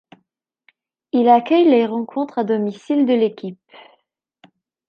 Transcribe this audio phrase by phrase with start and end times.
[1.11, 3.61] Il accueille les rencontres à domicile de l'équipe.